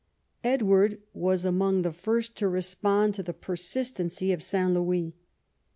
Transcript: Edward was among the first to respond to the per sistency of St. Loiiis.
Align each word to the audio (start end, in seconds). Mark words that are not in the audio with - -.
Edward 0.43 0.97
was 1.13 1.45
among 1.45 1.83
the 1.83 1.91
first 1.93 2.35
to 2.37 2.47
respond 2.47 3.13
to 3.13 3.21
the 3.21 3.35
per 3.35 3.55
sistency 3.55 4.33
of 4.33 4.41
St. 4.41 4.73
Loiiis. 4.73 5.13